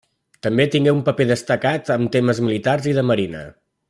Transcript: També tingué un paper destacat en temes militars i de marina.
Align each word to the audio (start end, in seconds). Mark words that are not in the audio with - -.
També 0.45 0.63
tingué 0.75 0.93
un 0.99 1.03
paper 1.09 1.27
destacat 1.33 1.93
en 1.99 2.09
temes 2.19 2.41
militars 2.47 2.89
i 2.93 2.97
de 3.01 3.05
marina. 3.11 3.45